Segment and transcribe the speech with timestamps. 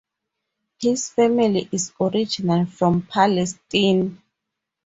[0.79, 4.19] His family is originally from Palestine.